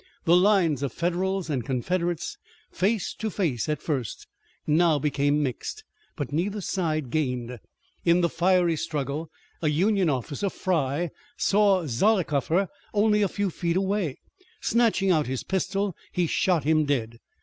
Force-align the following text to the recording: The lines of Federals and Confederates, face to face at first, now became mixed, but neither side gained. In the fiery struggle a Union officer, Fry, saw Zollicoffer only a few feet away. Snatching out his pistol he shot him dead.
The 0.23 0.35
lines 0.35 0.81
of 0.81 0.91
Federals 0.91 1.47
and 1.47 1.63
Confederates, 1.63 2.35
face 2.71 3.13
to 3.13 3.29
face 3.29 3.69
at 3.69 3.83
first, 3.83 4.25
now 4.65 4.97
became 4.97 5.43
mixed, 5.43 5.83
but 6.15 6.33
neither 6.33 6.59
side 6.59 7.11
gained. 7.11 7.59
In 8.03 8.21
the 8.21 8.27
fiery 8.27 8.75
struggle 8.77 9.29
a 9.61 9.67
Union 9.67 10.09
officer, 10.09 10.49
Fry, 10.49 11.11
saw 11.37 11.85
Zollicoffer 11.85 12.67
only 12.95 13.21
a 13.21 13.27
few 13.27 13.51
feet 13.51 13.75
away. 13.77 14.17
Snatching 14.59 15.11
out 15.11 15.27
his 15.27 15.43
pistol 15.43 15.95
he 16.11 16.25
shot 16.25 16.63
him 16.63 16.85
dead. 16.85 17.19